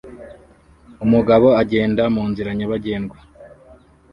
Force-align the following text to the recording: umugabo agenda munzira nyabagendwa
umugabo 1.05 1.47
agenda 1.61 2.03
munzira 2.13 2.51
nyabagendwa 2.57 3.17